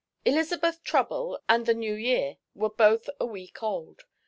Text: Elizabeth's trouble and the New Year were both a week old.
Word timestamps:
Elizabeth's 0.25 0.79
trouble 0.79 1.39
and 1.47 1.67
the 1.67 1.75
New 1.75 1.93
Year 1.93 2.37
were 2.55 2.71
both 2.71 3.07
a 3.19 3.25
week 3.27 3.61
old. 3.61 4.05